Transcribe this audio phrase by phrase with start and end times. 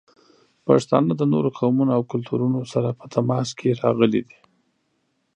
[0.65, 4.37] پښتانه د نورو قومونو او کلتورونو سره په تماس کې راغلي دي.